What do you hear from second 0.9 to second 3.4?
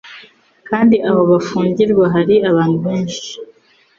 aho bafungirwa hari abantu benshi?